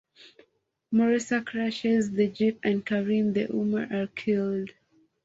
Moosa 0.91 1.45
crashes 1.45 2.09
the 2.13 2.25
jeep 2.27 2.59
and 2.63 2.83
Kareem 2.83 3.35
and 3.37 3.49
Umar 3.51 3.87
are 3.93 4.07
killed. 4.07 4.71